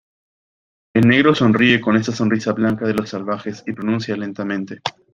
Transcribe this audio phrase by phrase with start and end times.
[0.95, 4.81] el negro sonríe con esa sonrisa blanca de los salvajes, y pronuncia lentamente